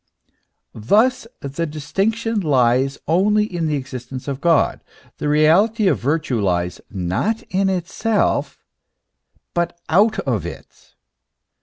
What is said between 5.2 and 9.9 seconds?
reality of virtue lies not in itself, but